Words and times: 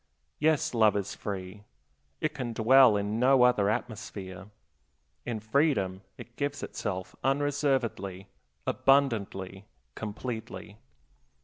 Yes, 0.39 0.73
love 0.73 0.95
is 0.97 1.13
free; 1.13 1.63
it 2.21 2.33
can 2.33 2.53
dwell 2.53 2.97
in 2.97 3.19
no 3.19 3.43
other 3.43 3.69
atmosphere. 3.69 4.47
In 5.27 5.39
freedom 5.39 6.01
it 6.17 6.35
gives 6.37 6.63
itself 6.63 7.15
unreservedly, 7.23 8.27
abundantly, 8.65 9.67
completely. 9.93 10.79